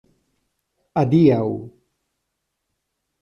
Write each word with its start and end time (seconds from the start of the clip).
Adiaŭ! 1.01 1.43